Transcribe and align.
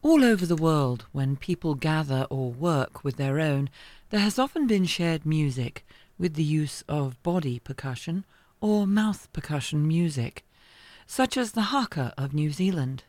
All 0.00 0.22
over 0.24 0.46
the 0.46 0.54
world, 0.54 1.06
when 1.10 1.34
people 1.34 1.74
gather 1.74 2.24
or 2.30 2.52
work 2.52 3.02
with 3.02 3.16
their 3.16 3.40
own, 3.40 3.68
there 4.10 4.20
has 4.20 4.38
often 4.38 4.68
been 4.68 4.84
shared 4.84 5.26
music 5.26 5.84
with 6.16 6.34
the 6.34 6.44
use 6.44 6.84
of 6.88 7.20
body 7.24 7.58
percussion 7.58 8.24
or 8.60 8.86
mouth 8.86 9.28
percussion 9.32 9.88
music, 9.88 10.44
such 11.04 11.36
as 11.36 11.52
the 11.52 11.72
haka 11.72 12.14
of 12.16 12.32
New 12.32 12.52
Zealand. 12.52 13.02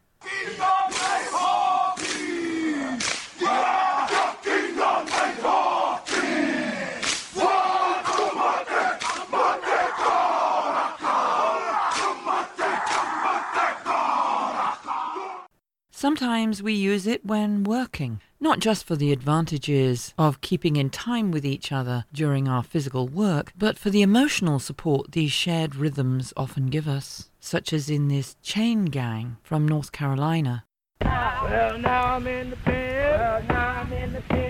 Sometimes 15.99 16.63
we 16.63 16.71
use 16.71 17.05
it 17.05 17.25
when 17.25 17.65
working, 17.65 18.21
not 18.39 18.59
just 18.59 18.85
for 18.85 18.95
the 18.95 19.11
advantages 19.11 20.13
of 20.17 20.39
keeping 20.39 20.77
in 20.77 20.89
time 20.89 21.29
with 21.29 21.45
each 21.45 21.73
other 21.73 22.05
during 22.13 22.47
our 22.47 22.63
physical 22.63 23.05
work, 23.05 23.51
but 23.57 23.77
for 23.77 23.89
the 23.89 24.01
emotional 24.01 24.59
support 24.59 25.11
these 25.11 25.33
shared 25.33 25.75
rhythms 25.75 26.31
often 26.37 26.67
give 26.67 26.87
us, 26.87 27.29
such 27.41 27.73
as 27.73 27.89
in 27.89 28.07
this 28.07 28.37
chain 28.41 28.85
gang 28.85 29.35
from 29.43 29.67
North 29.67 29.91
Carolina. 29.91 30.63
Well, 31.01 31.77
now 31.79 32.15
I'm 32.15 32.25
in 32.27 32.51
the 32.51 32.55
pen. 32.55 33.19
Well, 33.19 33.43
now 33.49 33.67
I'm 33.81 33.91
in 33.91 34.13
the 34.13 34.21
pen. 34.21 34.48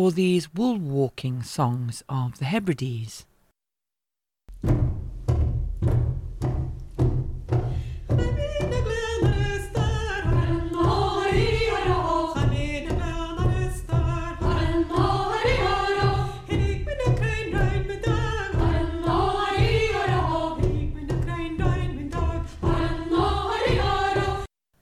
Or 0.00 0.10
these 0.10 0.54
wool 0.54 0.78
walking 0.78 1.42
songs 1.42 2.02
of 2.08 2.38
the 2.38 2.46
Hebrides. 2.46 3.26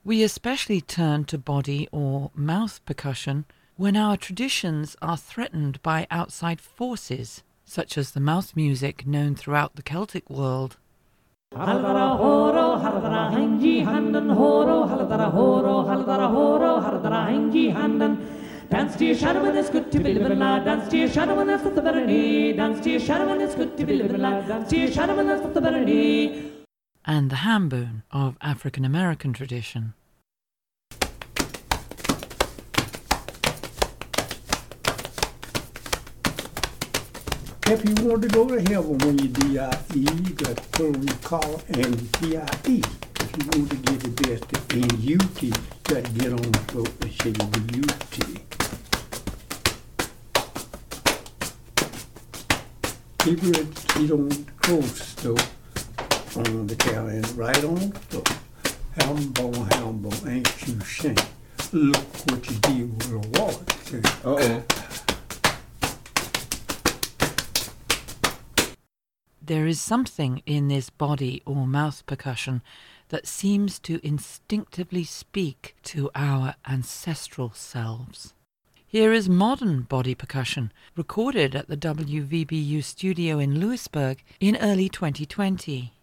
We 0.05 0.23
especially 0.23 0.79
turn 0.79 1.25
to 1.25 1.37
body 1.37 1.89
or 1.91 2.31
mouth 2.33 2.79
percussion 2.85 3.43
when 3.79 3.95
our 3.95 4.17
traditions 4.17 4.97
are 5.01 5.15
threatened 5.15 5.81
by 5.81 6.05
outside 6.11 6.59
forces, 6.59 7.43
such 7.63 7.97
as 7.97 8.11
the 8.11 8.19
mouth 8.19 8.53
music 8.53 9.07
known 9.07 9.35
throughout 9.35 9.77
the 9.77 9.81
Celtic 9.81 10.29
world. 10.29 10.75
Dance 11.55 11.71
to 18.97 19.05
your 19.05 19.15
shadow 19.15 19.41
when 19.43 19.55
it's 19.55 19.69
good 19.69 19.89
to 19.93 19.99
be 19.99 20.13
living. 20.13 20.39
Dance 20.39 20.89
to 20.89 20.97
your 20.97 21.07
shadow 21.07 21.45
that's 21.45 21.63
the 21.63 22.05
need. 22.05 22.57
Dance 22.57 22.81
to 22.83 22.89
your 22.89 22.99
shadow 22.99 23.39
it's 23.39 23.55
good 23.55 23.77
to 23.77 23.85
be 23.85 23.93
living. 23.95 24.19
Dance 24.19 24.69
to 24.71 24.77
your 24.77 24.91
shadow 24.91 25.15
that's 25.23 25.41
the 25.53 26.51
and 27.05 27.29
the 27.29 27.37
hambone 27.37 28.03
of 28.11 28.37
African 28.41 28.83
American 28.83 29.31
tradition. 29.31 29.93
If 37.71 37.85
you 37.87 37.93
want 38.03 38.23
to 38.23 38.27
go 38.29 38.47
to 38.47 38.59
heaven 38.61 38.97
when 38.97 39.19
you 39.19 39.27
DIE, 39.27 39.77
you 39.93 40.33
got 40.33 40.57
to 40.57 40.63
put 40.71 41.21
collar 41.21 41.61
and. 41.67 41.93
If 42.23 42.67
you 42.67 42.81
want 43.53 43.69
to 43.69 43.75
get 43.75 43.99
the 43.99 44.09
best 44.23 44.43
in 44.73 44.85
UT, 45.13 45.43
you 45.43 45.53
got 45.83 46.03
to 46.03 46.11
get 46.13 46.31
on 46.31 46.51
the 46.51 46.57
throat 46.65 46.89
and 47.01 47.11
say 47.21 47.29
UT. 47.77 48.15
People 53.19 53.51
that 53.51 53.77
sit 53.77 54.11
on 54.13 54.29
the 54.29 54.45
stove 54.95 55.47
on 56.37 56.65
the 56.65 56.75
and 57.07 57.37
right 57.37 57.63
on 57.63 57.75
the 57.75 57.99
throat. 58.09 58.29
Hambo, 58.97 59.51
hambo, 59.75 60.09
ain't 60.27 60.67
you 60.67 60.73
ashamed? 60.81 61.23
Look 61.71 62.07
what 62.31 62.49
you 62.49 62.55
did 62.61 62.97
with 62.97 63.11
a 63.11 63.19
water. 63.39 63.65
Uh-oh. 64.25 64.68
There 69.49 69.65
is 69.65 69.81
something 69.81 70.43
in 70.45 70.67
this 70.67 70.91
body 70.91 71.41
or 71.43 71.65
mouth 71.65 72.05
percussion 72.05 72.61
that 73.07 73.25
seems 73.25 73.79
to 73.79 73.99
instinctively 74.05 75.03
speak 75.03 75.75
to 75.85 76.11
our 76.13 76.53
ancestral 76.67 77.53
selves. 77.55 78.35
Here 78.85 79.11
is 79.11 79.27
modern 79.27 79.81
body 79.81 80.13
percussion, 80.13 80.71
recorded 80.95 81.55
at 81.55 81.67
the 81.67 81.77
WVBU 81.77 82.83
studio 82.83 83.39
in 83.39 83.59
Lewisburg 83.59 84.21
in 84.39 84.55
early 84.57 84.87
2020. 84.87 85.93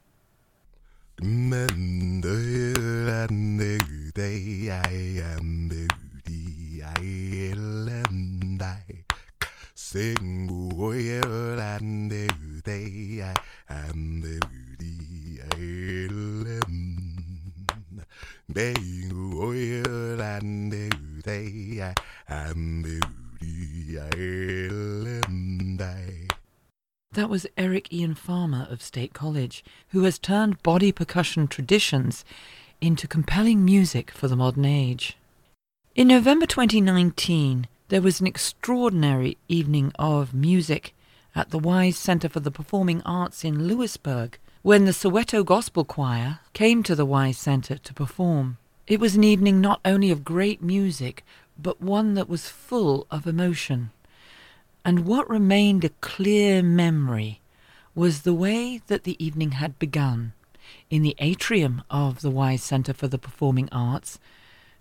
Farmer 28.16 28.66
of 28.68 28.82
State 28.82 29.12
College, 29.14 29.64
who 29.90 30.02
has 30.02 30.18
turned 30.18 30.62
body 30.62 30.90
percussion 30.90 31.46
traditions 31.46 32.24
into 32.80 33.06
compelling 33.06 33.64
music 33.64 34.10
for 34.10 34.26
the 34.26 34.36
modern 34.36 34.64
age. 34.64 35.16
In 35.94 36.08
November 36.08 36.46
2019, 36.46 37.68
there 37.88 38.02
was 38.02 38.20
an 38.20 38.26
extraordinary 38.26 39.38
evening 39.48 39.92
of 39.98 40.34
music 40.34 40.92
at 41.34 41.50
the 41.50 41.58
Weis 41.58 41.94
Center 41.94 42.28
for 42.28 42.40
the 42.40 42.50
Performing 42.50 43.02
Arts 43.02 43.44
in 43.44 43.68
Lewisburg 43.68 44.38
when 44.62 44.84
the 44.84 44.92
Soweto 44.92 45.44
Gospel 45.44 45.84
Choir 45.84 46.40
came 46.52 46.82
to 46.82 46.96
the 46.96 47.06
Weis 47.06 47.36
Center 47.36 47.78
to 47.78 47.94
perform. 47.94 48.58
It 48.86 48.98
was 48.98 49.14
an 49.14 49.24
evening 49.24 49.60
not 49.60 49.80
only 49.84 50.10
of 50.10 50.24
great 50.24 50.60
music, 50.62 51.24
but 51.56 51.80
one 51.80 52.14
that 52.14 52.28
was 52.28 52.48
full 52.48 53.06
of 53.10 53.26
emotion. 53.26 53.90
And 54.84 55.06
what 55.06 55.28
remained 55.30 55.84
a 55.84 55.90
clear 56.00 56.62
memory 56.62 57.40
was 57.96 58.22
the 58.22 58.34
way 58.34 58.82
that 58.88 59.04
the 59.04 59.16
evening 59.24 59.52
had 59.52 59.78
begun 59.78 60.34
in 60.90 61.00
the 61.00 61.16
atrium 61.18 61.82
of 61.88 62.20
the 62.20 62.30
Weis 62.30 62.60
Center 62.60 62.92
for 62.92 63.08
the 63.08 63.18
Performing 63.18 63.70
Arts 63.72 64.18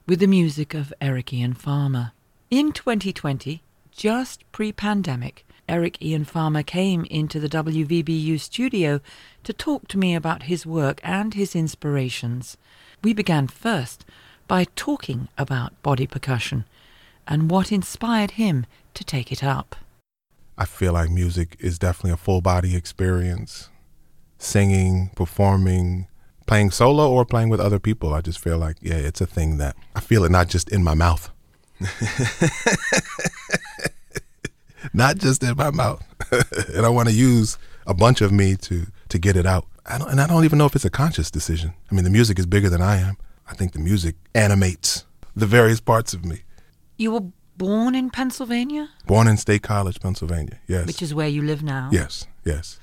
with 0.06 0.20
the 0.20 0.28
music 0.28 0.74
of 0.74 0.94
Eric 1.00 1.32
Ian 1.32 1.54
Farmer. 1.54 2.12
In 2.52 2.74
2020, 2.74 3.64
just 3.90 4.44
pre 4.52 4.74
pandemic, 4.74 5.46
Eric 5.70 6.02
Ian 6.02 6.26
Farmer 6.26 6.62
came 6.62 7.06
into 7.06 7.40
the 7.40 7.48
WVBU 7.48 8.38
studio 8.38 9.00
to 9.46 9.54
talk 9.54 9.88
to 9.88 9.98
me 9.98 10.14
about 10.14 10.44
his 10.44 10.66
work 10.66 11.00
and 11.02 11.36
his 11.36 11.56
inspirations. 11.56 12.58
We 13.02 13.14
began 13.14 13.48
first 13.48 14.04
by 14.46 14.66
talking 14.76 15.30
about 15.38 15.82
body 15.82 16.06
percussion 16.06 16.66
and 17.26 17.50
what 17.50 17.72
inspired 17.72 18.32
him 18.32 18.66
to 18.94 19.06
take 19.06 19.32
it 19.32 19.42
up. 19.42 19.78
I 20.58 20.66
feel 20.66 20.94
like 20.94 21.10
music 21.10 21.58
is 21.60 21.78
definitely 21.78 22.12
a 22.12 22.18
full 22.18 22.42
body 22.42 22.76
experience. 22.76 23.70
Singing, 24.38 25.12
performing, 25.16 26.08
playing 26.46 26.72
solo 26.72 27.12
or 27.12 27.26
playing 27.26 27.50
with 27.50 27.60
other 27.60 27.80
people. 27.80 28.14
I 28.14 28.22
just 28.22 28.40
feel 28.40 28.58
like, 28.58 28.78
yeah, 28.82 28.96
it's 28.96 29.22
a 29.22 29.26
thing 29.26 29.58
that 29.58 29.76
I 29.96 30.00
feel 30.00 30.24
it 30.24 30.32
not 30.32 30.48
just 30.50 30.70
in 30.70 30.84
my 30.84 30.94
mouth. 30.94 31.30
not 34.94 35.18
just 35.18 35.44
in 35.44 35.56
my 35.58 35.72
mouth. 35.72 36.04
and 36.74 36.86
I 36.86 36.90
want 36.90 37.10
to 37.10 37.16
use 37.16 37.58
a 37.88 37.94
bunch 37.94 38.22
of 38.22 38.32
me 38.32 38.56
to 38.58 38.88
to 39.10 39.20
get 39.20 39.36
it 39.36 39.46
out. 39.46 39.68
I 39.86 39.98
don't, 39.98 40.10
and 40.10 40.20
I 40.20 40.28
don't 40.28 40.46
even 40.46 40.58
know 40.58 40.66
if 40.66 40.76
it's 40.76 40.86
a 40.86 40.90
conscious 40.90 41.30
decision. 41.30 41.74
I 41.92 41.96
mean, 41.96 42.04
the 42.04 42.10
music 42.10 42.40
is 42.40 42.46
bigger 42.46 42.70
than 42.70 42.82
I 42.82 42.98
am. 42.98 43.18
I 43.48 43.54
think 43.54 43.74
the 43.74 43.80
music 43.80 44.16
animates 44.34 45.06
the 45.36 45.46
various 45.46 45.80
parts 45.80 46.14
of 46.14 46.26
me. 46.26 46.44
You 46.98 47.12
were 47.12 47.22
born 47.58 47.96
in 47.96 48.10
Pennsylvania, 48.10 48.90
Born 49.06 49.28
in 49.28 49.38
State 49.38 49.64
College, 49.64 50.00
Pennsylvania. 50.00 50.60
Yes. 50.68 50.88
which 50.88 51.02
is 51.02 51.14
where 51.14 51.28
you 51.28 51.42
live 51.42 51.64
now. 51.64 51.90
Yes, 51.92 52.28
yes. 52.44 52.80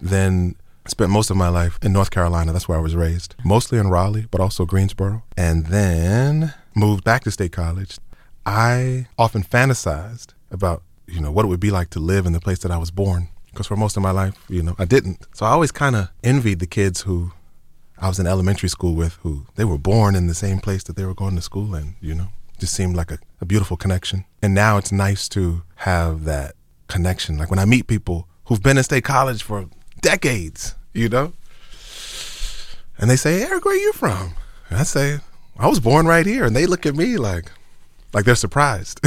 Then 0.00 0.56
spent 0.86 1.10
most 1.10 1.30
of 1.30 1.36
my 1.36 1.48
life 1.48 1.78
in 1.82 1.92
North 1.92 2.10
Carolina. 2.10 2.52
That's 2.52 2.68
where 2.68 2.78
I 2.78 2.82
was 2.82 2.96
raised. 2.96 3.36
Mostly 3.44 3.78
in 3.78 3.88
Raleigh, 3.88 4.26
but 4.30 4.40
also 4.40 4.64
Greensboro. 4.64 5.22
And 5.36 5.66
then 5.66 6.54
moved 6.74 7.04
back 7.04 7.22
to 7.24 7.30
State 7.30 7.52
College. 7.52 7.98
I 8.44 9.06
often 9.16 9.44
fantasized 9.44 10.34
about 10.50 10.82
you 11.06 11.20
know, 11.20 11.30
what 11.30 11.44
it 11.44 11.48
would 11.48 11.60
be 11.60 11.70
like 11.70 11.90
to 11.90 12.00
live 12.00 12.26
in 12.26 12.32
the 12.32 12.40
place 12.40 12.58
that 12.60 12.70
I 12.70 12.78
was 12.78 12.90
born. 12.90 13.28
Because 13.50 13.66
for 13.66 13.76
most 13.76 13.96
of 13.96 14.02
my 14.02 14.10
life, 14.10 14.34
you 14.48 14.62
know, 14.62 14.74
I 14.78 14.86
didn't. 14.86 15.26
So 15.34 15.44
I 15.44 15.50
always 15.50 15.70
kind 15.70 15.94
of 15.94 16.08
envied 16.24 16.58
the 16.58 16.66
kids 16.66 17.02
who 17.02 17.32
I 17.98 18.08
was 18.08 18.18
in 18.18 18.26
elementary 18.26 18.70
school 18.70 18.94
with, 18.94 19.14
who 19.22 19.46
they 19.56 19.64
were 19.64 19.78
born 19.78 20.14
in 20.14 20.26
the 20.26 20.34
same 20.34 20.58
place 20.58 20.82
that 20.84 20.96
they 20.96 21.04
were 21.04 21.14
going 21.14 21.36
to 21.36 21.42
school 21.42 21.74
in, 21.74 21.96
you 22.00 22.14
know. 22.14 22.28
Just 22.62 22.74
seemed 22.74 22.94
like 22.94 23.10
a, 23.10 23.18
a 23.40 23.44
beautiful 23.44 23.76
connection. 23.76 24.24
And 24.40 24.54
now 24.54 24.76
it's 24.76 24.92
nice 24.92 25.28
to 25.30 25.64
have 25.78 26.22
that 26.26 26.54
connection. 26.86 27.36
Like 27.36 27.50
when 27.50 27.58
I 27.58 27.64
meet 27.64 27.88
people 27.88 28.28
who've 28.44 28.62
been 28.62 28.78
in 28.78 28.84
state 28.84 29.02
college 29.02 29.42
for 29.42 29.68
decades, 30.00 30.76
you 30.94 31.08
know, 31.08 31.32
and 32.98 33.10
they 33.10 33.16
say, 33.16 33.42
Eric, 33.42 33.64
where 33.64 33.74
are 33.74 33.76
you 33.76 33.92
from? 33.94 34.34
And 34.70 34.78
I 34.78 34.84
say, 34.84 35.18
I 35.58 35.66
was 35.66 35.80
born 35.80 36.06
right 36.06 36.24
here. 36.24 36.44
And 36.44 36.54
they 36.54 36.66
look 36.66 36.86
at 36.86 36.94
me 36.94 37.16
like, 37.16 37.50
like 38.12 38.26
they're 38.26 38.36
surprised. 38.36 39.00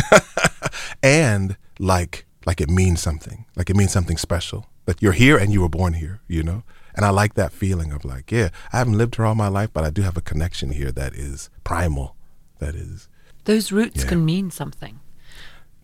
and 1.02 1.56
like, 1.80 2.26
like 2.46 2.60
it 2.60 2.70
means 2.70 3.00
something. 3.00 3.46
Like 3.56 3.70
it 3.70 3.78
means 3.78 3.94
something 3.94 4.18
special. 4.18 4.66
That 4.84 5.02
you're 5.02 5.14
here 5.14 5.38
and 5.38 5.54
you 5.54 5.62
were 5.62 5.70
born 5.70 5.94
here, 5.94 6.20
you 6.28 6.44
know? 6.44 6.64
And 6.94 7.06
I 7.06 7.10
like 7.10 7.36
that 7.36 7.54
feeling 7.54 7.94
of 7.94 8.04
like, 8.04 8.34
yeah, 8.34 8.50
I 8.74 8.80
haven't 8.80 8.98
lived 8.98 9.16
here 9.16 9.26
all 9.26 9.34
my 9.34 9.48
life, 9.48 9.70
but 9.72 9.86
I 9.86 9.92
do 9.92 10.02
have 10.02 10.18
a 10.18 10.22
connection 10.22 10.74
here 10.74 10.92
that 10.92 11.14
is 11.14 11.50
primal. 11.64 12.18
That 12.60 12.76
is, 12.76 13.08
Those 13.46 13.72
roots 13.72 14.04
Yeah. 14.04 14.10
can 14.10 14.26
mean 14.26 14.52
something, 14.52 15.00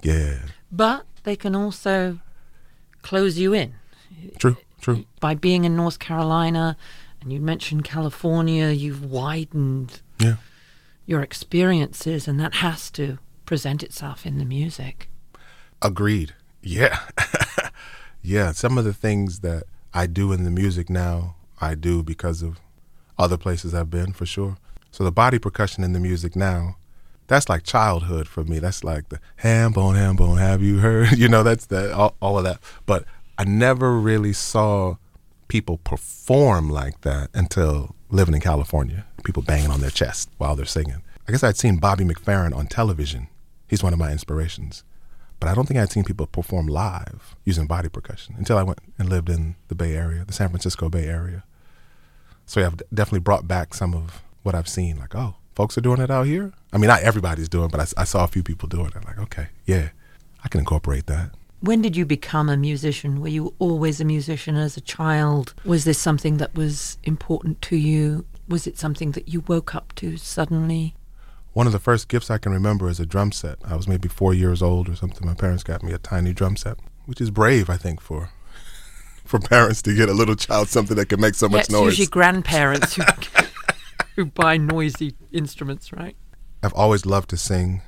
yeah, 0.03 0.39
but 0.71 1.05
they 1.23 1.35
can 1.35 1.55
also 1.55 2.19
close 3.01 3.37
you 3.37 3.53
in. 3.53 3.73
true, 4.37 4.57
true. 4.81 5.05
By 5.19 5.33
being 5.35 5.63
in 5.63 5.75
North 5.75 5.99
Carolina, 5.99 6.75
and 7.21 7.31
you 7.31 7.39
mentioned 7.39 7.83
California, 7.83 8.69
you've 8.69 9.03
widened 9.03 10.01
Yeah. 10.19 10.35
your 11.05 11.21
experiences, 11.21 12.27
and 12.27 12.39
that 12.39 12.55
has 12.55 12.89
to 12.91 13.17
present 13.45 13.83
itself 13.83 14.25
in 14.25 14.37
the 14.37 14.45
music. 14.45 15.09
Agreed. 15.81 16.33
Yeah. 16.61 16.99
yeah. 18.21 18.51
Some 18.51 18.77
of 18.77 18.85
the 18.85 18.93
things 18.93 19.39
that 19.39 19.63
I 19.93 20.05
do 20.07 20.31
in 20.31 20.43
the 20.43 20.51
music 20.51 20.89
now, 20.89 21.35
I 21.59 21.75
do 21.75 22.03
because 22.03 22.41
of 22.41 22.59
other 23.17 23.37
places 23.37 23.73
I've 23.73 23.89
been 23.89 24.13
for 24.13 24.25
sure. 24.25 24.57
So 24.91 25.03
the 25.03 25.11
body 25.11 25.39
percussion 25.39 25.83
in 25.83 25.93
the 25.93 25.99
music 25.99 26.35
now, 26.35 26.77
that's 27.31 27.49
like 27.49 27.63
childhood 27.63 28.27
for 28.27 28.43
me. 28.43 28.59
That's 28.59 28.83
like 28.83 29.09
the 29.09 29.19
ham 29.37 29.71
bone, 29.71 29.95
ham 29.95 30.15
bone, 30.15 30.37
have 30.37 30.61
you 30.61 30.79
heard? 30.79 31.11
you 31.17 31.27
know, 31.27 31.43
that's 31.43 31.65
the 31.67 31.95
all, 31.95 32.15
all 32.21 32.37
of 32.37 32.43
that. 32.43 32.59
But 32.85 33.05
I 33.37 33.43
never 33.43 33.97
really 33.99 34.33
saw 34.33 34.95
people 35.47 35.77
perform 35.79 36.69
like 36.69 37.01
that 37.01 37.29
until 37.33 37.95
living 38.09 38.35
in 38.35 38.41
California. 38.41 39.05
People 39.23 39.43
banging 39.43 39.71
on 39.71 39.81
their 39.81 39.89
chest 39.89 40.29
while 40.37 40.55
they're 40.55 40.65
singing. 40.65 41.01
I 41.27 41.31
guess 41.31 41.43
I'd 41.43 41.57
seen 41.57 41.77
Bobby 41.77 42.03
McFerrin 42.03 42.55
on 42.55 42.67
television. 42.67 43.27
He's 43.67 43.83
one 43.83 43.93
of 43.93 43.99
my 43.99 44.11
inspirations 44.11 44.83
but 45.41 45.49
I 45.49 45.55
don't 45.55 45.65
think 45.65 45.79
I'd 45.79 45.91
seen 45.91 46.03
people 46.03 46.27
perform 46.27 46.67
live 46.67 47.35
using 47.45 47.65
body 47.65 47.89
percussion 47.89 48.35
until 48.37 48.59
I 48.59 48.63
went 48.63 48.77
and 48.99 49.09
lived 49.09 49.27
in 49.27 49.55
the 49.69 49.75
Bay 49.75 49.95
Area, 49.95 50.23
the 50.23 50.33
San 50.33 50.49
Francisco 50.49 50.87
Bay 50.87 51.05
Area. 51.05 51.43
So 52.45 52.59
yeah, 52.59 52.67
I've 52.67 52.77
definitely 52.93 53.21
brought 53.21 53.47
back 53.47 53.73
some 53.73 53.95
of 53.95 54.21
what 54.43 54.53
I've 54.53 54.67
seen. 54.67 54.99
Like, 54.99 55.15
oh, 55.15 55.33
folks 55.61 55.77
are 55.77 55.81
doing 55.81 56.01
it 56.01 56.09
out 56.09 56.25
here. 56.25 56.51
I 56.73 56.79
mean, 56.79 56.87
not 56.87 57.03
everybody's 57.03 57.47
doing, 57.47 57.65
it, 57.65 57.71
but 57.71 57.93
I 57.95 58.03
saw 58.03 58.23
a 58.23 58.27
few 58.27 58.41
people 58.41 58.67
doing 58.67 58.87
it. 58.87 58.95
I'm 58.95 59.03
like, 59.03 59.19
okay, 59.19 59.49
yeah, 59.67 59.89
I 60.43 60.47
can 60.49 60.59
incorporate 60.59 61.05
that. 61.05 61.29
When 61.59 61.83
did 61.83 61.95
you 61.95 62.03
become 62.03 62.49
a 62.49 62.57
musician? 62.57 63.21
Were 63.21 63.27
you 63.27 63.53
always 63.59 64.01
a 64.01 64.05
musician 64.05 64.55
as 64.55 64.75
a 64.75 64.81
child? 64.81 65.53
Was 65.63 65.83
this 65.85 65.99
something 65.99 66.37
that 66.37 66.55
was 66.55 66.97
important 67.03 67.61
to 67.69 67.75
you? 67.75 68.25
Was 68.47 68.65
it 68.65 68.79
something 68.79 69.11
that 69.11 69.27
you 69.29 69.41
woke 69.41 69.75
up 69.75 69.93
to 69.97 70.17
suddenly? 70.17 70.95
One 71.53 71.67
of 71.67 71.73
the 71.73 71.79
first 71.79 72.07
gifts 72.07 72.31
I 72.31 72.39
can 72.39 72.51
remember 72.53 72.89
is 72.89 72.99
a 72.99 73.05
drum 73.05 73.31
set. 73.31 73.59
I 73.63 73.75
was 73.75 73.87
maybe 73.87 74.07
four 74.07 74.33
years 74.33 74.63
old 74.63 74.89
or 74.89 74.95
something. 74.95 75.27
My 75.27 75.35
parents 75.35 75.61
got 75.63 75.83
me 75.83 75.93
a 75.93 75.99
tiny 75.99 76.33
drum 76.33 76.55
set, 76.55 76.77
which 77.05 77.21
is 77.21 77.29
brave, 77.29 77.69
I 77.69 77.77
think, 77.77 78.01
for 78.01 78.31
for 79.25 79.37
parents 79.39 79.83
to 79.83 79.93
get 79.95 80.09
a 80.09 80.13
little 80.13 80.35
child 80.35 80.69
something 80.69 80.97
that 80.97 81.09
can 81.09 81.21
make 81.21 81.35
so 81.35 81.45
Yeah, 81.45 81.51
much 81.57 81.61
it's 81.65 81.69
noise. 81.69 81.85
usually 81.85 82.07
grandparents 82.07 82.95
who 82.95 83.03
who 84.15 84.25
buy 84.25 84.57
noisy 84.57 85.15
instruments, 85.31 85.91
right? 85.93 86.15
I've 86.63 86.73
always 86.73 87.05
loved 87.05 87.29
to 87.31 87.37
sing 87.37 87.81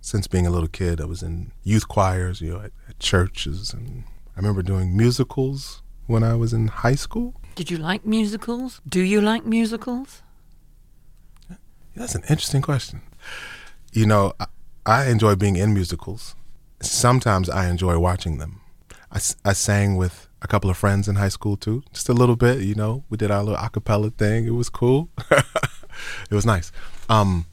since 0.00 0.26
being 0.26 0.46
a 0.46 0.50
little 0.50 0.68
kid. 0.68 1.00
I 1.00 1.04
was 1.04 1.22
in 1.22 1.52
youth 1.62 1.88
choirs, 1.88 2.40
you 2.40 2.52
know, 2.52 2.60
at, 2.60 2.72
at 2.88 2.98
churches, 2.98 3.72
and 3.72 4.04
I 4.36 4.40
remember 4.40 4.62
doing 4.62 4.96
musicals 4.96 5.82
when 6.06 6.22
I 6.22 6.34
was 6.34 6.52
in 6.52 6.68
high 6.68 6.94
school. 6.94 7.40
Did 7.54 7.70
you 7.70 7.78
like 7.78 8.04
musicals? 8.04 8.80
Do 8.88 9.00
you 9.00 9.20
like 9.20 9.46
musicals? 9.46 10.22
That's 11.94 12.14
an 12.14 12.22
interesting 12.28 12.62
question. 12.62 13.00
You 13.92 14.06
know, 14.06 14.34
I, 14.38 14.46
I 14.84 15.06
enjoy 15.08 15.34
being 15.36 15.56
in 15.56 15.72
musicals. 15.72 16.34
Sometimes 16.80 17.48
I 17.48 17.68
enjoy 17.68 17.98
watching 17.98 18.36
them. 18.38 18.60
I, 19.10 19.20
I 19.44 19.54
sang 19.54 19.96
with 19.96 20.25
a 20.46 20.48
couple 20.48 20.70
of 20.70 20.76
friends 20.76 21.08
in 21.08 21.16
high 21.16 21.28
school 21.28 21.56
too, 21.56 21.82
just 21.92 22.08
a 22.08 22.12
little 22.12 22.36
bit. 22.36 22.60
You 22.60 22.76
know, 22.76 23.02
we 23.10 23.16
did 23.16 23.32
our 23.32 23.42
little 23.42 23.58
acapella 23.58 24.14
thing. 24.14 24.46
It 24.46 24.54
was 24.54 24.68
cool. 24.68 25.08
it 25.30 26.30
was 26.30 26.46
nice. 26.46 26.70
Um, 27.08 27.46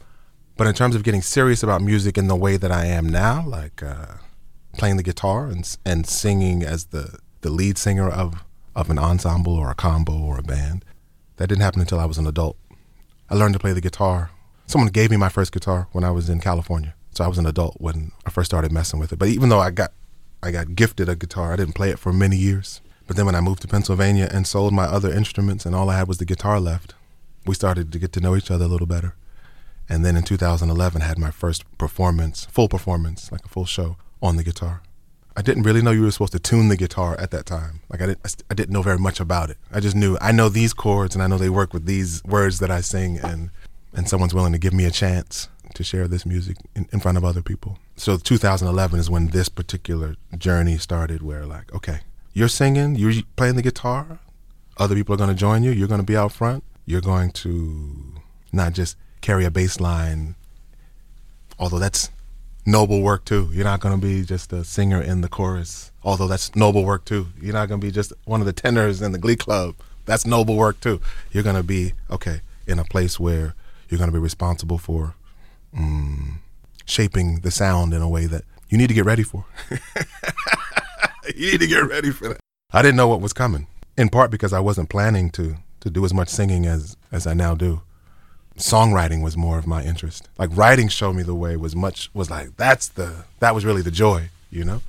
but 0.57 0.67
in 0.67 0.75
terms 0.75 0.95
of 0.95 1.01
getting 1.03 1.23
serious 1.23 1.63
about 1.63 1.81
music 1.81 2.19
in 2.19 2.27
the 2.27 2.35
way 2.35 2.55
that 2.55 2.71
I 2.71 2.85
am 2.85 3.09
now, 3.09 3.43
like 3.47 3.81
uh, 3.81 4.17
playing 4.77 4.97
the 4.97 5.03
guitar 5.03 5.47
and 5.47 5.77
and 5.83 6.05
singing 6.05 6.63
as 6.63 6.85
the 6.85 7.17
the 7.41 7.49
lead 7.49 7.79
singer 7.79 8.07
of 8.07 8.43
of 8.75 8.91
an 8.91 8.99
ensemble 8.99 9.55
or 9.55 9.71
a 9.71 9.75
combo 9.75 10.13
or 10.13 10.37
a 10.37 10.43
band, 10.43 10.85
that 11.37 11.47
didn't 11.47 11.63
happen 11.63 11.81
until 11.81 11.99
I 11.99 12.05
was 12.05 12.19
an 12.19 12.27
adult. 12.27 12.57
I 13.27 13.33
learned 13.35 13.53
to 13.53 13.59
play 13.59 13.73
the 13.73 13.81
guitar. 13.81 14.29
Someone 14.67 14.91
gave 14.91 15.09
me 15.09 15.17
my 15.17 15.29
first 15.29 15.51
guitar 15.51 15.87
when 15.93 16.03
I 16.03 16.11
was 16.11 16.29
in 16.29 16.39
California. 16.39 16.93
So 17.15 17.23
I 17.23 17.27
was 17.27 17.39
an 17.39 17.47
adult 17.47 17.77
when 17.79 18.11
I 18.25 18.29
first 18.29 18.49
started 18.51 18.71
messing 18.71 18.99
with 18.99 19.11
it. 19.11 19.17
But 19.17 19.29
even 19.29 19.49
though 19.49 19.59
I 19.59 19.71
got 19.71 19.93
I 20.43 20.51
got 20.51 20.75
gifted 20.75 21.07
a 21.07 21.15
guitar, 21.15 21.53
I 21.53 21.55
didn't 21.55 21.75
play 21.75 21.89
it 21.89 21.99
for 21.99 22.11
many 22.11 22.35
years. 22.35 22.81
But 23.07 23.15
then 23.15 23.25
when 23.25 23.35
I 23.35 23.41
moved 23.41 23.61
to 23.61 23.67
Pennsylvania 23.67 24.29
and 24.31 24.45
sold 24.45 24.73
my 24.73 24.83
other 24.83 25.11
instruments 25.11 25.65
and 25.65 25.73
all 25.73 25.89
I 25.89 25.97
had 25.97 26.07
was 26.07 26.17
the 26.17 26.25
guitar 26.25 26.59
left, 26.59 26.95
we 27.45 27.55
started 27.55 27.91
to 27.91 27.99
get 27.99 28.11
to 28.13 28.19
know 28.19 28.35
each 28.35 28.51
other 28.51 28.65
a 28.65 28.67
little 28.67 28.87
better. 28.87 29.15
And 29.87 30.05
then 30.05 30.17
in 30.17 30.23
2011 30.23 31.01
had 31.01 31.17
my 31.17 31.31
first 31.31 31.63
performance, 31.77 32.45
full 32.45 32.67
performance, 32.67 33.31
like 33.31 33.45
a 33.45 33.49
full 33.49 33.65
show 33.65 33.97
on 34.21 34.35
the 34.35 34.43
guitar. 34.43 34.81
I 35.35 35.41
didn't 35.41 35.63
really 35.63 35.81
know 35.81 35.91
you 35.91 36.03
were 36.03 36.11
supposed 36.11 36.33
to 36.33 36.39
tune 36.39 36.67
the 36.67 36.77
guitar 36.77 37.19
at 37.19 37.31
that 37.31 37.45
time. 37.45 37.79
Like 37.89 38.01
I 38.01 38.07
didn't, 38.07 38.19
I 38.25 38.29
I 38.51 38.53
didn't 38.53 38.73
know 38.73 38.81
very 38.81 38.99
much 38.99 39.19
about 39.19 39.49
it. 39.49 39.57
I 39.71 39.79
just 39.79 39.95
knew 39.95 40.17
I 40.21 40.31
know 40.31 40.47
these 40.47 40.73
chords 40.73 41.15
and 41.15 41.23
I 41.23 41.27
know 41.27 41.37
they 41.37 41.49
work 41.49 41.73
with 41.73 41.85
these 41.85 42.23
words 42.23 42.59
that 42.59 42.69
I 42.69 42.81
sing, 42.81 43.17
and 43.17 43.49
and 43.93 44.07
someone's 44.07 44.33
willing 44.33 44.53
to 44.53 44.59
give 44.59 44.73
me 44.73 44.85
a 44.85 44.91
chance 44.91 45.49
to 45.73 45.83
share 45.83 46.07
this 46.07 46.25
music 46.25 46.57
in, 46.75 46.87
in 46.91 46.99
front 46.99 47.17
of 47.17 47.25
other 47.25 47.41
people. 47.41 47.79
So 47.95 48.17
2011 48.17 48.99
is 48.99 49.09
when 49.09 49.27
this 49.27 49.49
particular 49.49 50.15
journey 50.37 50.77
started, 50.77 51.21
where 51.21 51.45
like, 51.45 51.73
okay, 51.73 51.99
you're 52.33 52.47
singing, 52.47 52.95
you're 52.95 53.13
playing 53.35 53.55
the 53.55 53.61
guitar, 53.61 54.19
other 54.77 54.95
people 54.95 55.13
are 55.13 55.17
going 55.17 55.29
to 55.29 55.35
join 55.35 55.63
you. 55.63 55.71
You're 55.71 55.87
going 55.87 56.01
to 56.01 56.05
be 56.05 56.17
out 56.17 56.31
front. 56.31 56.63
You're 56.85 57.01
going 57.01 57.31
to 57.31 58.15
not 58.51 58.73
just 58.73 58.97
carry 59.21 59.45
a 59.45 59.51
bass 59.51 59.79
line, 59.79 60.35
although 61.59 61.79
that's 61.79 62.09
noble 62.65 63.01
work 63.01 63.25
too. 63.25 63.49
You're 63.53 63.63
not 63.63 63.79
going 63.79 63.99
to 63.99 64.05
be 64.05 64.23
just 64.23 64.51
a 64.51 64.63
singer 64.63 65.01
in 65.01 65.21
the 65.21 65.29
chorus, 65.29 65.91
although 66.03 66.27
that's 66.27 66.55
noble 66.55 66.83
work 66.83 67.05
too. 67.05 67.27
You're 67.41 67.53
not 67.53 67.69
going 67.69 67.79
to 67.79 67.87
be 67.87 67.91
just 67.91 68.13
one 68.25 68.39
of 68.39 68.45
the 68.45 68.53
tenors 68.53 69.01
in 69.01 69.11
the 69.11 69.19
glee 69.19 69.35
club. 69.35 69.75
That's 70.05 70.25
noble 70.25 70.55
work 70.55 70.79
too. 70.79 70.99
You're 71.31 71.43
going 71.43 71.55
to 71.55 71.63
be, 71.63 71.93
okay, 72.09 72.41
in 72.67 72.79
a 72.79 72.83
place 72.83 73.19
where 73.19 73.55
you're 73.89 73.97
going 73.97 74.09
to 74.09 74.17
be 74.17 74.19
responsible 74.19 74.77
for 74.77 75.15
mm, 75.75 76.35
shaping 76.85 77.41
the 77.41 77.51
sound 77.51 77.93
in 77.93 78.01
a 78.01 78.09
way 78.09 78.25
that 78.25 78.43
you 78.69 78.77
need 78.77 78.87
to 78.87 78.93
get 78.93 79.05
ready 79.05 79.23
for. 79.23 79.45
you 81.35 81.51
need 81.51 81.59
to 81.59 81.67
get 81.67 81.87
ready 81.87 82.11
for 82.11 82.29
that. 82.29 82.39
I 82.71 82.81
didn't 82.81 82.97
know 82.97 83.07
what 83.07 83.21
was 83.21 83.33
coming, 83.33 83.67
in 83.97 84.09
part 84.09 84.31
because 84.31 84.53
I 84.53 84.59
wasn't 84.59 84.89
planning 84.89 85.29
to 85.31 85.57
to 85.81 85.89
do 85.89 86.05
as 86.05 86.13
much 86.13 86.29
singing 86.29 86.65
as 86.65 86.97
as 87.11 87.27
I 87.27 87.33
now 87.33 87.55
do. 87.55 87.81
Songwriting 88.57 89.23
was 89.23 89.35
more 89.35 89.57
of 89.57 89.65
my 89.65 89.83
interest. 89.83 90.29
Like 90.37 90.49
writing 90.53 90.87
showed 90.87 91.15
me 91.15 91.23
the 91.23 91.35
way 91.35 91.57
was 91.57 91.75
much 91.75 92.09
was 92.13 92.29
like 92.29 92.55
that's 92.57 92.87
the 92.87 93.25
that 93.39 93.53
was 93.53 93.65
really 93.65 93.81
the 93.81 93.91
joy, 93.91 94.29
you 94.49 94.63
know. 94.63 94.81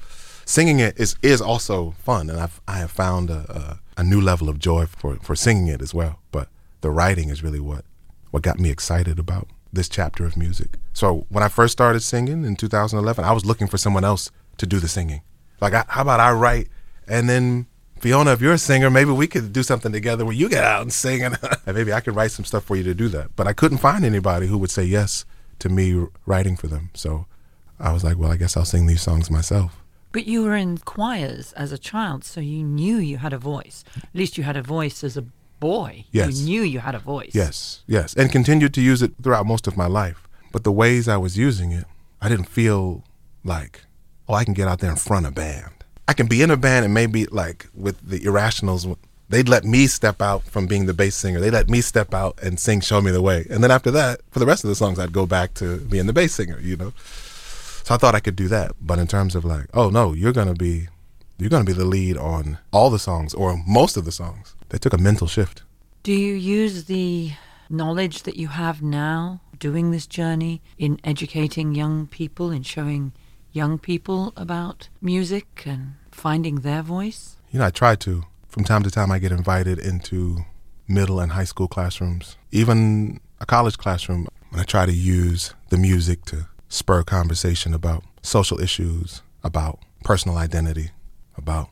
Singing 0.46 0.80
it 0.80 0.98
is 0.98 1.16
is 1.22 1.40
also 1.40 1.92
fun, 2.02 2.30
and 2.30 2.38
I've 2.38 2.60
I 2.68 2.78
have 2.78 2.90
found 2.90 3.30
a, 3.30 3.78
a 3.96 4.00
a 4.00 4.04
new 4.04 4.20
level 4.20 4.48
of 4.48 4.58
joy 4.58 4.86
for 4.86 5.16
for 5.16 5.34
singing 5.36 5.68
it 5.68 5.82
as 5.82 5.94
well. 5.94 6.20
But 6.30 6.48
the 6.80 6.90
writing 6.90 7.28
is 7.28 7.42
really 7.42 7.60
what 7.60 7.84
what 8.30 8.42
got 8.42 8.58
me 8.58 8.70
excited 8.70 9.18
about 9.18 9.48
this 9.74 9.88
chapter 9.88 10.24
of 10.24 10.36
music. 10.36 10.78
So 10.92 11.26
when 11.28 11.42
I 11.42 11.48
first 11.48 11.72
started 11.72 12.00
singing 12.00 12.44
in 12.44 12.56
2011, 12.56 13.24
I 13.24 13.32
was 13.32 13.44
looking 13.44 13.66
for 13.66 13.78
someone 13.78 14.04
else 14.04 14.30
to 14.58 14.66
do 14.66 14.78
the 14.78 14.88
singing. 14.88 15.22
Like, 15.60 15.74
I, 15.74 15.84
how 15.88 16.02
about 16.02 16.20
I 16.20 16.32
write 16.32 16.68
and 17.06 17.28
then 17.28 17.66
Fiona, 17.98 18.32
if 18.32 18.40
you're 18.40 18.52
a 18.52 18.58
singer, 18.58 18.90
maybe 18.90 19.12
we 19.12 19.26
could 19.26 19.52
do 19.52 19.62
something 19.62 19.92
together 19.92 20.24
where 20.24 20.34
you 20.34 20.48
get 20.48 20.64
out 20.64 20.82
and 20.82 20.92
sing, 20.92 21.22
and, 21.22 21.38
and 21.66 21.76
maybe 21.76 21.92
I 21.92 22.00
could 22.00 22.14
write 22.14 22.32
some 22.32 22.44
stuff 22.44 22.64
for 22.64 22.76
you 22.76 22.82
to 22.82 22.94
do 22.94 23.08
that. 23.08 23.34
But 23.36 23.46
I 23.46 23.52
couldn't 23.52 23.78
find 23.78 24.04
anybody 24.04 24.46
who 24.46 24.58
would 24.58 24.70
say 24.70 24.84
yes 24.84 25.24
to 25.60 25.68
me 25.68 26.06
writing 26.26 26.56
for 26.56 26.66
them. 26.66 26.90
So 26.94 27.26
I 27.80 27.92
was 27.92 28.04
like, 28.04 28.18
well, 28.18 28.30
I 28.30 28.36
guess 28.36 28.56
I'll 28.56 28.64
sing 28.64 28.86
these 28.86 29.02
songs 29.02 29.30
myself. 29.30 29.80
But 30.12 30.26
you 30.26 30.42
were 30.44 30.54
in 30.54 30.78
choirs 30.78 31.52
as 31.54 31.72
a 31.72 31.78
child, 31.78 32.24
so 32.24 32.40
you 32.40 32.62
knew 32.62 32.98
you 32.98 33.18
had 33.18 33.32
a 33.32 33.38
voice. 33.38 33.84
At 33.96 34.14
least 34.14 34.38
you 34.38 34.44
had 34.44 34.56
a 34.56 34.62
voice 34.62 35.02
as 35.02 35.16
a 35.16 35.24
boy. 35.64 36.04
Yes. 36.12 36.40
You 36.40 36.44
knew 36.44 36.62
you 36.62 36.80
had 36.80 36.94
a 36.94 36.98
voice. 36.98 37.32
Yes, 37.32 37.82
yes, 37.86 38.12
and 38.14 38.30
continued 38.30 38.74
to 38.74 38.82
use 38.82 39.00
it 39.00 39.12
throughout 39.22 39.46
most 39.46 39.66
of 39.66 39.78
my 39.78 39.86
life. 39.86 40.28
But 40.52 40.62
the 40.62 40.76
ways 40.82 41.08
I 41.08 41.16
was 41.16 41.38
using 41.38 41.72
it, 41.72 41.86
I 42.20 42.28
didn't 42.28 42.50
feel 42.60 43.02
like 43.44 43.74
oh, 44.28 44.34
I 44.34 44.44
can 44.44 44.54
get 44.54 44.68
out 44.68 44.80
there 44.80 44.90
in 44.90 44.96
front 44.96 45.24
of 45.26 45.32
a 45.32 45.34
band. 45.34 45.72
I 46.06 46.12
can 46.12 46.26
be 46.26 46.42
in 46.42 46.50
a 46.50 46.58
band 46.58 46.84
and 46.84 46.92
maybe 46.92 47.24
like 47.26 47.66
with 47.74 47.96
the 48.06 48.20
Irrationals, 48.20 48.82
they'd 49.30 49.48
let 49.48 49.64
me 49.64 49.86
step 49.86 50.20
out 50.20 50.42
from 50.44 50.66
being 50.66 50.84
the 50.84 50.92
bass 50.92 51.16
singer. 51.16 51.40
They 51.40 51.50
let 51.50 51.70
me 51.70 51.80
step 51.80 52.12
out 52.12 52.38
and 52.42 52.60
sing 52.60 52.80
"Show 52.82 53.00
Me 53.00 53.10
the 53.10 53.22
Way," 53.22 53.46
and 53.48 53.64
then 53.64 53.70
after 53.70 53.90
that, 53.92 54.20
for 54.30 54.40
the 54.40 54.46
rest 54.46 54.64
of 54.64 54.68
the 54.68 54.76
songs, 54.82 54.98
I'd 54.98 55.12
go 55.20 55.24
back 55.24 55.54
to 55.54 55.78
being 55.78 56.06
the 56.06 56.12
bass 56.12 56.34
singer. 56.34 56.58
You 56.60 56.76
know, 56.76 56.92
so 57.86 57.94
I 57.94 57.98
thought 57.98 58.14
I 58.14 58.20
could 58.20 58.36
do 58.36 58.48
that. 58.48 58.72
But 58.82 58.98
in 58.98 59.06
terms 59.06 59.34
of 59.34 59.46
like, 59.46 59.66
oh 59.72 59.88
no, 59.88 60.12
you're 60.12 60.38
gonna 60.40 60.54
be, 60.68 60.88
you're 61.44 61.50
gonna 61.50 61.62
be 61.62 61.74
the 61.74 61.84
lead 61.84 62.16
on 62.16 62.56
all 62.72 62.88
the 62.88 62.98
songs 62.98 63.34
or 63.34 63.62
most 63.66 63.98
of 63.98 64.06
the 64.06 64.12
songs. 64.12 64.56
They 64.70 64.78
took 64.78 64.94
a 64.94 64.98
mental 64.98 65.26
shift. 65.26 65.62
Do 66.02 66.10
you 66.10 66.32
use 66.32 66.84
the 66.84 67.32
knowledge 67.68 68.22
that 68.22 68.38
you 68.38 68.48
have 68.48 68.80
now 68.80 69.42
doing 69.58 69.90
this 69.90 70.06
journey 70.06 70.62
in 70.78 70.98
educating 71.04 71.74
young 71.74 72.06
people, 72.06 72.50
in 72.50 72.62
showing 72.62 73.12
young 73.52 73.78
people 73.78 74.32
about 74.38 74.88
music 75.02 75.64
and 75.66 75.96
finding 76.10 76.60
their 76.60 76.80
voice? 76.80 77.36
You 77.50 77.58
know, 77.58 77.66
I 77.66 77.70
try 77.70 77.94
to. 77.96 78.24
From 78.48 78.64
time 78.64 78.82
to 78.82 78.90
time, 78.90 79.12
I 79.12 79.18
get 79.18 79.30
invited 79.30 79.78
into 79.78 80.46
middle 80.88 81.20
and 81.20 81.32
high 81.32 81.44
school 81.44 81.68
classrooms, 81.68 82.38
even 82.52 83.20
a 83.38 83.44
college 83.44 83.76
classroom, 83.76 84.28
and 84.50 84.62
I 84.62 84.64
try 84.64 84.86
to 84.86 84.92
use 84.94 85.52
the 85.68 85.76
music 85.76 86.24
to 86.26 86.48
spur 86.70 87.02
conversation 87.02 87.74
about 87.74 88.02
social 88.22 88.58
issues, 88.60 89.20
about 89.42 89.78
personal 90.04 90.38
identity, 90.38 90.92
about 91.44 91.68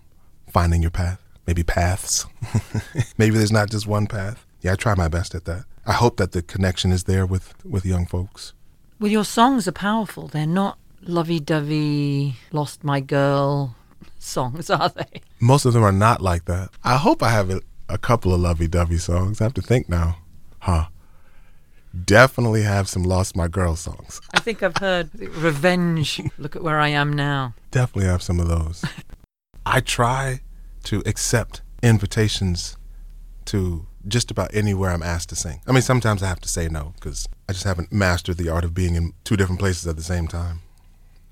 finding 0.52 0.82
your 0.82 0.90
path, 0.90 1.18
maybe 1.46 1.62
paths. 1.62 2.26
maybe 3.18 3.38
there's 3.38 3.50
not 3.52 3.70
just 3.70 3.86
one 3.86 4.06
path. 4.06 4.44
Yeah, 4.60 4.72
I 4.72 4.76
try 4.76 4.94
my 4.94 5.08
best 5.08 5.34
at 5.34 5.46
that. 5.46 5.64
I 5.86 5.92
hope 5.92 6.18
that 6.18 6.32
the 6.32 6.42
connection 6.42 6.92
is 6.92 7.04
there 7.04 7.24
with, 7.24 7.54
with 7.64 7.86
young 7.86 8.04
folks. 8.04 8.52
Well, 9.00 9.10
your 9.10 9.24
songs 9.24 9.66
are 9.66 9.72
powerful. 9.72 10.28
They're 10.28 10.46
not 10.46 10.78
lovey 11.00 11.40
dovey, 11.40 12.36
lost 12.52 12.84
my 12.84 13.00
girl 13.00 13.74
songs, 14.18 14.68
are 14.78 14.90
they? 14.90 15.22
Most 15.40 15.64
of 15.64 15.72
them 15.72 15.82
are 15.82 15.90
not 16.06 16.20
like 16.20 16.44
that. 16.44 16.68
I 16.84 16.96
hope 16.98 17.22
I 17.22 17.30
have 17.30 17.48
a, 17.50 17.60
a 17.88 17.98
couple 17.98 18.34
of 18.34 18.40
lovey 18.40 18.68
dovey 18.68 18.98
songs. 18.98 19.40
I 19.40 19.44
have 19.44 19.54
to 19.54 19.62
think 19.62 19.88
now. 19.88 20.18
Huh. 20.60 20.86
Definitely 22.04 22.62
have 22.62 22.88
some 22.88 23.02
Lost 23.02 23.36
My 23.36 23.48
Girl 23.48 23.76
songs. 23.76 24.20
I 24.32 24.40
think 24.40 24.62
I've 24.62 24.76
heard 24.76 25.10
Revenge, 25.18 26.22
Look 26.38 26.56
at 26.56 26.62
Where 26.62 26.78
I 26.78 26.88
Am 26.88 27.12
Now. 27.12 27.54
Definitely 27.70 28.08
have 28.08 28.22
some 28.22 28.40
of 28.40 28.48
those. 28.48 28.84
I 29.64 29.80
try 29.80 30.40
to 30.84 31.02
accept 31.06 31.62
invitations 31.82 32.76
to 33.46 33.86
just 34.08 34.30
about 34.30 34.54
anywhere 34.54 34.90
I'm 34.90 35.02
asked 35.02 35.28
to 35.30 35.36
sing. 35.36 35.60
I 35.66 35.72
mean, 35.72 35.82
sometimes 35.82 36.22
I 36.22 36.28
have 36.28 36.40
to 36.40 36.48
say 36.48 36.68
no 36.68 36.92
because 36.96 37.28
I 37.48 37.52
just 37.52 37.64
haven't 37.64 37.92
mastered 37.92 38.36
the 38.36 38.48
art 38.48 38.64
of 38.64 38.74
being 38.74 38.94
in 38.94 39.12
two 39.24 39.36
different 39.36 39.60
places 39.60 39.86
at 39.86 39.96
the 39.96 40.02
same 40.02 40.26
time. 40.26 40.60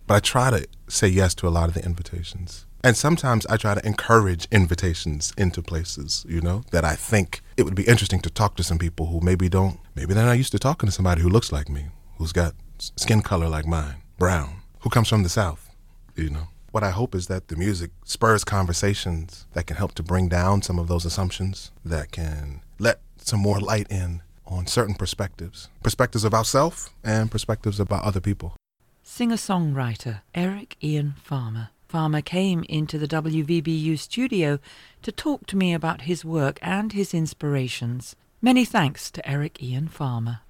But 0.06 0.14
I 0.14 0.20
try 0.20 0.50
to 0.50 0.66
say 0.88 1.08
yes 1.08 1.34
to 1.36 1.48
a 1.48 1.50
lot 1.50 1.68
of 1.68 1.74
the 1.74 1.84
invitations. 1.84 2.66
And 2.82 2.96
sometimes 2.96 3.46
I 3.46 3.56
try 3.56 3.74
to 3.74 3.86
encourage 3.86 4.48
invitations 4.50 5.34
into 5.36 5.62
places, 5.62 6.24
you 6.28 6.40
know, 6.40 6.62
that 6.70 6.84
I 6.84 6.94
think 6.94 7.42
it 7.56 7.64
would 7.64 7.74
be 7.74 7.86
interesting 7.86 8.20
to 8.20 8.30
talk 8.30 8.56
to 8.56 8.62
some 8.62 8.78
people 8.78 9.06
who 9.06 9.20
maybe 9.20 9.48
don't, 9.48 9.78
maybe 9.94 10.14
they're 10.14 10.24
not 10.24 10.38
used 10.38 10.52
to 10.52 10.58
talking 10.58 10.88
to 10.88 10.92
somebody 10.92 11.20
who 11.20 11.28
looks 11.28 11.52
like 11.52 11.68
me, 11.68 11.86
who's 12.16 12.32
got 12.32 12.54
skin 12.78 13.20
color 13.20 13.48
like 13.48 13.66
mine, 13.66 13.96
brown, 14.18 14.62
who 14.80 14.90
comes 14.90 15.08
from 15.08 15.22
the 15.22 15.28
South, 15.28 15.68
you 16.16 16.30
know. 16.30 16.48
What 16.70 16.84
I 16.84 16.90
hope 16.90 17.14
is 17.16 17.26
that 17.26 17.48
the 17.48 17.56
music 17.56 17.90
spurs 18.04 18.44
conversations 18.44 19.46
that 19.54 19.66
can 19.66 19.76
help 19.76 19.94
to 19.94 20.02
bring 20.04 20.28
down 20.28 20.62
some 20.62 20.78
of 20.78 20.86
those 20.86 21.04
assumptions, 21.04 21.72
that 21.84 22.12
can 22.12 22.62
let 22.78 23.00
some 23.18 23.40
more 23.40 23.58
light 23.58 23.88
in 23.90 24.22
on 24.46 24.66
certain 24.66 24.94
perspectives 24.94 25.68
perspectives 25.82 26.24
of 26.24 26.34
ourselves 26.34 26.90
and 27.02 27.30
perspectives 27.30 27.80
about 27.80 28.04
other 28.04 28.20
people. 28.20 28.54
Singer 29.02 29.36
songwriter 29.36 30.20
Eric 30.34 30.76
Ian 30.82 31.14
Farmer. 31.22 31.70
Farmer 31.88 32.22
came 32.22 32.64
into 32.68 32.98
the 32.98 33.08
WVBU 33.08 33.98
studio 33.98 34.60
to 35.02 35.10
talk 35.10 35.46
to 35.48 35.56
me 35.56 35.74
about 35.74 36.02
his 36.02 36.24
work 36.24 36.60
and 36.62 36.92
his 36.92 37.12
inspirations. 37.12 38.14
Many 38.40 38.64
thanks 38.64 39.10
to 39.10 39.28
Eric 39.28 39.60
Ian 39.60 39.88
Farmer. 39.88 40.40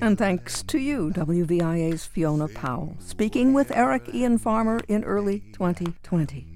And 0.00 0.18
thanks 0.18 0.62
to 0.64 0.78
you, 0.78 1.10
WVIA's 1.14 2.04
Fiona 2.04 2.48
Powell, 2.48 2.96
speaking 3.00 3.52
with 3.52 3.70
Eric 3.74 4.14
Ian 4.14 4.38
Farmer 4.38 4.80
in 4.88 5.04
early 5.04 5.40
2020. 5.52 6.46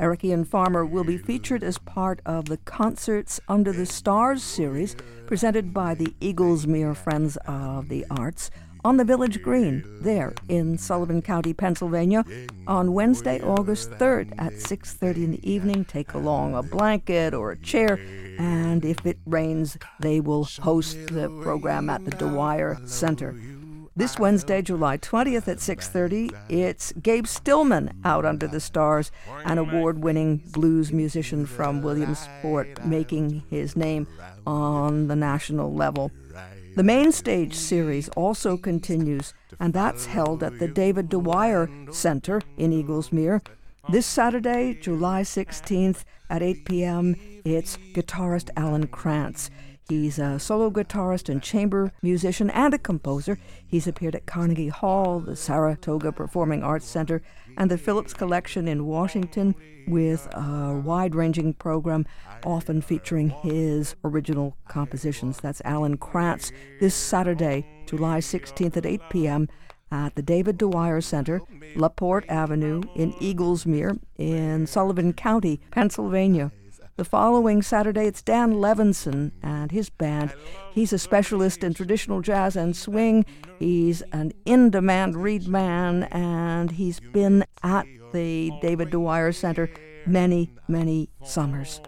Eric 0.00 0.24
Ian 0.24 0.44
Farmer 0.44 0.84
will 0.84 1.04
be 1.04 1.16
featured 1.16 1.62
as 1.62 1.78
part 1.78 2.20
of 2.26 2.46
the 2.46 2.56
Concerts 2.58 3.40
Under 3.46 3.72
the 3.72 3.86
Stars 3.86 4.42
series 4.42 4.96
presented 5.26 5.72
by 5.72 5.94
the 5.94 6.12
Eaglesmere 6.20 6.96
Friends 6.96 7.38
of 7.46 7.88
the 7.88 8.04
Arts 8.10 8.50
on 8.84 8.98
the 8.98 9.04
Village 9.04 9.42
Green, 9.42 9.82
there 10.02 10.34
in 10.48 10.76
Sullivan 10.76 11.22
County, 11.22 11.54
Pennsylvania, 11.54 12.24
on 12.66 12.92
Wednesday, 12.92 13.40
August 13.40 13.90
3rd 13.92 14.34
at 14.38 14.52
6:30 14.60 15.24
in 15.24 15.30
the 15.32 15.50
evening. 15.50 15.84
Take 15.84 16.12
along 16.12 16.54
a 16.54 16.62
blanket 16.62 17.32
or 17.32 17.52
a 17.52 17.56
chair, 17.56 17.98
and 18.38 18.84
if 18.84 19.06
it 19.06 19.18
rains, 19.26 19.78
they 20.00 20.20
will 20.20 20.44
host 20.44 21.06
the 21.06 21.28
program 21.42 21.88
at 21.88 22.04
the 22.04 22.10
Dewire 22.10 22.86
Center. 22.86 23.34
This 23.96 24.18
Wednesday, 24.18 24.60
July 24.60 24.96
20th 24.96 25.46
at 25.46 25.60
6:30, 25.60 26.30
it's 26.48 26.92
Gabe 27.00 27.26
Stillman 27.26 27.92
out 28.04 28.24
under 28.24 28.48
the 28.48 28.58
stars, 28.58 29.12
an 29.44 29.56
award-winning 29.56 30.42
blues 30.52 30.92
musician 30.92 31.46
from 31.46 31.80
Williamsport 31.80 32.84
making 32.84 33.44
his 33.48 33.76
name 33.76 34.08
on 34.46 35.06
the 35.06 35.16
national 35.16 35.72
level. 35.72 36.10
The 36.76 36.82
main 36.82 37.12
stage 37.12 37.54
series 37.54 38.08
also 38.10 38.56
continues, 38.56 39.32
and 39.60 39.72
that's 39.72 40.06
held 40.06 40.42
at 40.42 40.58
the 40.58 40.66
David 40.66 41.08
Dewire 41.08 41.94
Center 41.94 42.40
in 42.56 42.72
Eaglesmere. 42.72 43.40
This 43.88 44.06
Saturday, 44.06 44.74
July 44.80 45.22
16th 45.22 46.02
at 46.28 46.42
8 46.42 46.64
p.m., 46.64 47.14
it's 47.44 47.76
guitarist 47.92 48.50
Allen 48.56 48.86
Krantz. 48.86 49.50
He's 49.88 50.18
a 50.18 50.38
solo 50.38 50.70
guitarist 50.70 51.28
and 51.28 51.42
chamber 51.42 51.92
musician 52.00 52.48
and 52.50 52.72
a 52.72 52.78
composer. 52.78 53.38
He's 53.66 53.86
appeared 53.86 54.14
at 54.14 54.24
Carnegie 54.24 54.68
Hall, 54.68 55.20
the 55.20 55.36
Saratoga 55.36 56.10
Performing 56.10 56.62
Arts 56.62 56.86
Center, 56.86 57.20
and 57.58 57.70
the 57.70 57.76
Phillips 57.76 58.14
Collection 58.14 58.66
in 58.66 58.86
Washington 58.86 59.54
with 59.86 60.26
a 60.32 60.80
wide 60.82 61.14
ranging 61.14 61.52
program, 61.52 62.06
often 62.46 62.80
featuring 62.80 63.28
his 63.28 63.94
original 64.02 64.56
compositions. 64.68 65.36
That's 65.36 65.60
Allen 65.66 65.98
Krantz 65.98 66.50
this 66.80 66.94
Saturday, 66.94 67.66
July 67.84 68.20
16th 68.20 68.78
at 68.78 68.86
8 68.86 69.02
p.m. 69.10 69.48
at 69.90 70.14
the 70.14 70.22
David 70.22 70.58
Dewire 70.58 71.02
Center, 71.02 71.42
LaPorte 71.76 72.24
Avenue 72.30 72.80
in 72.96 73.12
Eaglesmere 73.14 73.98
in 74.16 74.66
Sullivan 74.66 75.12
County, 75.12 75.60
Pennsylvania. 75.70 76.50
The 76.96 77.04
following 77.04 77.60
Saturday, 77.60 78.06
it's 78.06 78.22
Dan 78.22 78.54
Levinson 78.54 79.32
and 79.42 79.72
his 79.72 79.90
band. 79.90 80.32
He's 80.72 80.92
a 80.92 80.98
specialist 80.98 81.64
in 81.64 81.74
traditional 81.74 82.20
jazz 82.20 82.54
and 82.54 82.76
swing. 82.76 83.24
He's 83.58 84.02
an 84.12 84.30
in 84.44 84.70
demand 84.70 85.16
reed 85.16 85.48
man, 85.48 86.04
and 86.04 86.70
he's 86.70 87.00
been 87.00 87.44
at 87.64 87.84
the 88.12 88.52
David 88.62 88.90
Dewire 88.90 89.34
Center 89.34 89.68
many, 90.06 90.52
many 90.68 91.10
summers. 91.24 91.80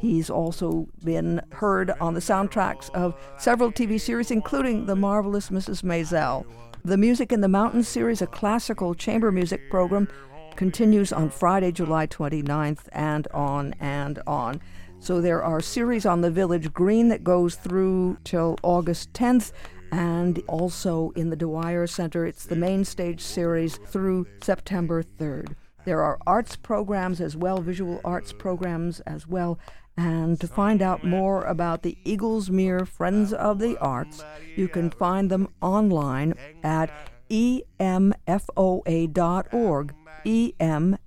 He's 0.00 0.30
also 0.30 0.88
been 1.04 1.42
heard 1.52 1.90
on 2.00 2.14
the 2.14 2.20
soundtracks 2.20 2.88
of 2.94 3.14
several 3.36 3.70
TV 3.70 4.00
series, 4.00 4.30
including 4.30 4.86
The 4.86 4.96
Marvelous 4.96 5.50
Mrs. 5.50 5.82
Maisel. 5.82 6.46
The 6.86 6.96
Music 6.96 7.32
in 7.32 7.42
the 7.42 7.48
Mountains 7.48 7.88
series, 7.88 8.22
a 8.22 8.26
classical 8.26 8.94
chamber 8.94 9.30
music 9.30 9.70
program, 9.70 10.08
continues 10.56 11.12
on 11.12 11.30
Friday, 11.30 11.72
July 11.72 12.06
29th, 12.06 12.88
and 12.92 13.26
on 13.32 13.74
and 13.80 14.20
on. 14.26 14.60
So 15.00 15.20
there 15.20 15.42
are 15.42 15.60
series 15.60 16.06
on 16.06 16.22
the 16.22 16.30
Village 16.30 16.72
Green 16.72 17.08
that 17.08 17.24
goes 17.24 17.56
through 17.56 18.16
till 18.24 18.56
August 18.62 19.12
10th, 19.12 19.52
and 19.92 20.42
also 20.48 21.10
in 21.14 21.30
the 21.30 21.36
Dewire 21.36 21.88
Center, 21.88 22.26
it's 22.26 22.46
the 22.46 22.56
main 22.56 22.84
stage 22.84 23.20
series 23.20 23.76
through 23.76 24.26
September 24.42 25.02
3rd. 25.02 25.54
There 25.84 26.00
are 26.02 26.18
arts 26.26 26.56
programs 26.56 27.20
as 27.20 27.36
well, 27.36 27.60
visual 27.60 28.00
arts 28.04 28.32
programs 28.32 29.00
as 29.00 29.26
well. 29.26 29.58
And 29.96 30.40
to 30.40 30.48
find 30.48 30.82
out 30.82 31.04
more 31.04 31.44
about 31.44 31.82
the 31.82 31.96
Eaglesmere 32.04 32.88
Friends 32.88 33.32
of 33.32 33.58
the 33.58 33.78
Arts, 33.78 34.24
you 34.56 34.66
can 34.66 34.90
find 34.90 35.30
them 35.30 35.48
online 35.60 36.34
at 36.64 36.90
emfoa.org, 37.30 39.04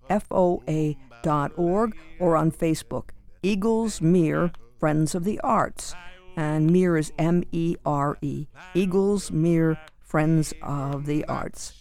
emfoa.org, 0.09 1.97
or 2.19 2.35
on 2.35 2.51
Facebook, 2.51 3.09
Eagles 3.43 4.01
Mere 4.01 4.51
Friends 4.79 5.15
of 5.15 5.23
the 5.23 5.39
Arts. 5.39 5.95
And 6.35 6.69
Mere 6.69 6.97
is 6.97 7.11
M 7.17 7.43
E 7.51 7.75
R 7.83 8.17
E, 8.21 8.45
Eaglesmere 8.75 9.77
Friends 10.07 10.53
of 10.61 11.05
the 11.05 11.25
Arts. 11.25 11.73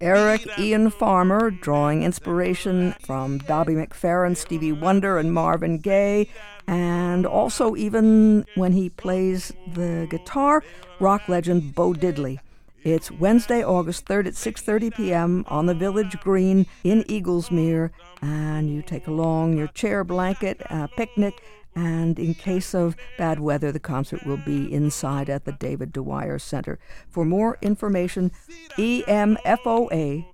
Eric 0.00 0.46
Ian 0.58 0.90
Farmer 0.90 1.50
drawing 1.50 2.02
inspiration 2.02 2.94
from 3.04 3.36
Bobby 3.46 3.74
McFerrin, 3.74 4.34
Stevie 4.34 4.72
Wonder, 4.72 5.18
and 5.18 5.34
Marvin 5.34 5.76
Gaye, 5.76 6.26
and 6.66 7.26
also 7.26 7.76
even 7.76 8.46
when 8.54 8.72
he 8.72 8.88
plays 8.88 9.52
the 9.74 10.06
guitar, 10.08 10.64
rock 11.00 11.28
legend 11.28 11.74
Bo 11.74 11.92
Diddley. 11.92 12.38
It's 12.84 13.12
Wednesday, 13.12 13.62
August 13.62 14.06
3rd 14.06 14.26
at 14.26 14.34
6:30 14.34 14.96
p.m. 14.96 15.44
on 15.46 15.66
the 15.66 15.74
Village 15.74 16.18
Green 16.18 16.66
in 16.82 17.04
Eaglesmere, 17.04 17.90
and 18.20 18.68
you 18.68 18.82
take 18.82 19.06
along 19.06 19.56
your 19.56 19.68
chair, 19.68 20.02
blanket, 20.02 20.60
a 20.68 20.88
picnic, 20.88 21.44
and 21.76 22.18
in 22.18 22.34
case 22.34 22.74
of 22.74 22.96
bad 23.16 23.38
weather, 23.38 23.70
the 23.70 23.78
concert 23.78 24.26
will 24.26 24.36
be 24.36 24.72
inside 24.72 25.30
at 25.30 25.44
the 25.44 25.52
David 25.52 25.92
Dewire 25.92 26.40
Center. 26.40 26.80
For 27.08 27.24
more 27.24 27.56
information, 27.62 28.32
emfoa.org. 28.76 30.24